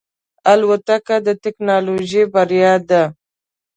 الوتکه 0.51 1.15
د 1.25 1.27
ټکنالوژۍ 1.43 2.23
بریا 2.33 2.73
ده. 2.89 3.03